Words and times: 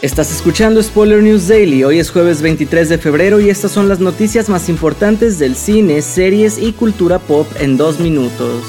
Estás 0.00 0.30
escuchando 0.30 0.80
Spoiler 0.80 1.20
News 1.20 1.48
Daily, 1.48 1.82
hoy 1.82 1.98
es 1.98 2.12
jueves 2.12 2.40
23 2.40 2.88
de 2.88 2.98
febrero 2.98 3.40
y 3.40 3.50
estas 3.50 3.72
son 3.72 3.88
las 3.88 3.98
noticias 3.98 4.48
más 4.48 4.68
importantes 4.68 5.40
del 5.40 5.56
cine, 5.56 6.02
series 6.02 6.56
y 6.56 6.72
cultura 6.72 7.18
pop 7.18 7.48
en 7.58 7.76
dos 7.76 7.98
minutos. 7.98 8.62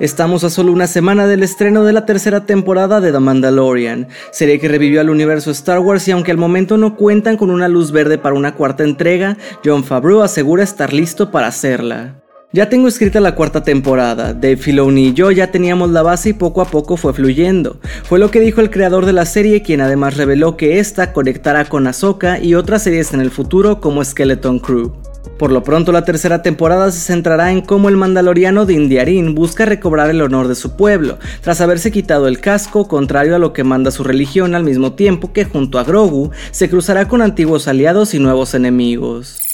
Estamos 0.00 0.42
a 0.44 0.48
solo 0.48 0.72
una 0.72 0.86
semana 0.86 1.26
del 1.26 1.42
estreno 1.42 1.84
de 1.84 1.92
la 1.92 2.06
tercera 2.06 2.46
temporada 2.46 3.02
de 3.02 3.12
The 3.12 3.20
Mandalorian, 3.20 4.08
serie 4.30 4.58
que 4.58 4.68
revivió 4.68 5.02
al 5.02 5.10
universo 5.10 5.50
Star 5.50 5.80
Wars 5.80 6.08
y 6.08 6.12
aunque 6.12 6.30
al 6.30 6.38
momento 6.38 6.78
no 6.78 6.96
cuentan 6.96 7.36
con 7.36 7.50
una 7.50 7.68
luz 7.68 7.92
verde 7.92 8.16
para 8.16 8.36
una 8.36 8.54
cuarta 8.54 8.84
entrega, 8.84 9.36
John 9.62 9.84
Favreau 9.84 10.22
asegura 10.22 10.64
estar 10.64 10.94
listo 10.94 11.30
para 11.30 11.48
hacerla. 11.48 12.22
Ya 12.56 12.70
tengo 12.70 12.88
escrita 12.88 13.20
la 13.20 13.34
cuarta 13.34 13.62
temporada, 13.62 14.32
Dave 14.32 14.56
Filoni 14.56 15.08
y 15.08 15.12
yo 15.12 15.30
ya 15.30 15.50
teníamos 15.50 15.90
la 15.90 16.00
base 16.00 16.30
y 16.30 16.32
poco 16.32 16.62
a 16.62 16.64
poco 16.64 16.96
fue 16.96 17.12
fluyendo. 17.12 17.78
Fue 18.04 18.18
lo 18.18 18.30
que 18.30 18.40
dijo 18.40 18.62
el 18.62 18.70
creador 18.70 19.04
de 19.04 19.12
la 19.12 19.26
serie, 19.26 19.60
quien 19.60 19.82
además 19.82 20.16
reveló 20.16 20.56
que 20.56 20.78
esta 20.78 21.12
conectará 21.12 21.66
con 21.66 21.86
Ahsoka 21.86 22.38
y 22.38 22.54
otras 22.54 22.84
series 22.84 23.12
en 23.12 23.20
el 23.20 23.30
futuro 23.30 23.78
como 23.82 24.02
Skeleton 24.02 24.58
Crew. 24.60 24.90
Por 25.38 25.52
lo 25.52 25.62
pronto 25.62 25.92
la 25.92 26.06
tercera 26.06 26.40
temporada 26.40 26.90
se 26.90 27.00
centrará 27.00 27.52
en 27.52 27.60
cómo 27.60 27.90
el 27.90 27.98
mandaloriano 27.98 28.64
de 28.64 28.72
Indiarin 28.72 29.34
busca 29.34 29.66
recobrar 29.66 30.08
el 30.08 30.22
honor 30.22 30.48
de 30.48 30.54
su 30.54 30.76
pueblo, 30.76 31.18
tras 31.42 31.60
haberse 31.60 31.92
quitado 31.92 32.26
el 32.26 32.40
casco 32.40 32.88
contrario 32.88 33.36
a 33.36 33.38
lo 33.38 33.52
que 33.52 33.64
manda 33.64 33.90
su 33.90 34.02
religión 34.02 34.54
al 34.54 34.64
mismo 34.64 34.94
tiempo 34.94 35.34
que 35.34 35.44
junto 35.44 35.78
a 35.78 35.84
Grogu 35.84 36.30
se 36.52 36.70
cruzará 36.70 37.06
con 37.06 37.20
antiguos 37.20 37.68
aliados 37.68 38.14
y 38.14 38.18
nuevos 38.18 38.54
enemigos. 38.54 39.45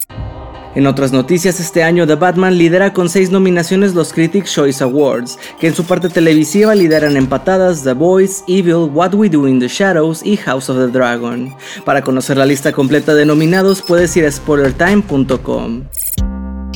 En 0.74 0.86
otras 0.86 1.12
noticias, 1.12 1.60
este 1.60 1.82
año 1.82 2.06
The 2.06 2.14
Batman 2.14 2.56
lidera 2.56 2.94
con 2.94 3.10
seis 3.10 3.30
nominaciones 3.30 3.94
los 3.94 4.12
Critics' 4.12 4.52
Choice 4.52 4.82
Awards, 4.82 5.38
que 5.60 5.66
en 5.66 5.74
su 5.74 5.84
parte 5.84 6.08
televisiva 6.08 6.74
lideran 6.74 7.18
empatadas 7.18 7.82
The 7.82 7.92
Boys, 7.92 8.42
Evil, 8.46 8.90
What 8.90 9.14
We 9.14 9.28
Do 9.28 9.46
in 9.46 9.60
the 9.60 9.68
Shadows 9.68 10.24
y 10.24 10.36
House 10.38 10.70
of 10.70 10.79
the 10.79 10.87
Dragon. 10.87 11.54
Para 11.84 12.01
conocer 12.01 12.38
la 12.38 12.46
lista 12.46 12.73
completa 12.73 13.14
de 13.14 13.26
nominados 13.26 13.82
puedes 13.82 14.16
ir 14.16 14.24
a 14.24 14.32
spoilertime.com. 14.32 15.82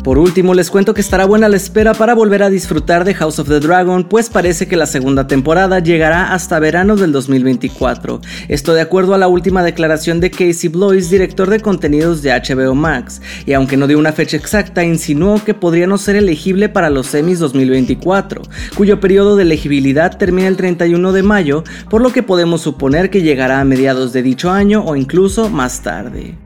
Por 0.06 0.18
último, 0.18 0.54
les 0.54 0.70
cuento 0.70 0.94
que 0.94 1.00
estará 1.00 1.24
buena 1.24 1.48
la 1.48 1.56
espera 1.56 1.92
para 1.92 2.14
volver 2.14 2.44
a 2.44 2.48
disfrutar 2.48 3.04
de 3.04 3.12
House 3.12 3.40
of 3.40 3.48
the 3.48 3.58
Dragon, 3.58 4.04
pues 4.04 4.30
parece 4.30 4.68
que 4.68 4.76
la 4.76 4.86
segunda 4.86 5.26
temporada 5.26 5.80
llegará 5.80 6.32
hasta 6.32 6.60
verano 6.60 6.94
del 6.94 7.10
2024. 7.10 8.20
Esto 8.46 8.72
de 8.72 8.82
acuerdo 8.82 9.14
a 9.14 9.18
la 9.18 9.26
última 9.26 9.64
declaración 9.64 10.20
de 10.20 10.30
Casey 10.30 10.68
Blois, 10.68 11.10
director 11.10 11.50
de 11.50 11.58
contenidos 11.58 12.22
de 12.22 12.30
HBO 12.30 12.76
Max, 12.76 13.20
y 13.46 13.52
aunque 13.54 13.76
no 13.76 13.88
dio 13.88 13.98
una 13.98 14.12
fecha 14.12 14.36
exacta, 14.36 14.84
insinuó 14.84 15.42
que 15.42 15.54
podría 15.54 15.88
no 15.88 15.98
ser 15.98 16.14
elegible 16.14 16.68
para 16.68 16.88
los 16.88 17.08
semis 17.08 17.40
2024, 17.40 18.42
cuyo 18.76 19.00
periodo 19.00 19.34
de 19.34 19.42
elegibilidad 19.42 20.16
termina 20.16 20.46
el 20.46 20.56
31 20.56 21.10
de 21.10 21.24
mayo, 21.24 21.64
por 21.90 22.00
lo 22.00 22.12
que 22.12 22.22
podemos 22.22 22.60
suponer 22.60 23.10
que 23.10 23.22
llegará 23.22 23.60
a 23.60 23.64
mediados 23.64 24.12
de 24.12 24.22
dicho 24.22 24.52
año 24.52 24.84
o 24.84 24.94
incluso 24.94 25.50
más 25.50 25.82
tarde. 25.82 26.45